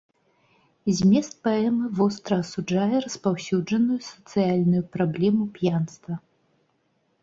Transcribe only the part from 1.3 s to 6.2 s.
паэмы востра асуджае распаўсюджаную сацыяльную праблему п'янства.